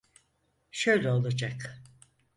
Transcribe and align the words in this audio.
Şöyle 0.71 1.11
olacak. 1.11 1.81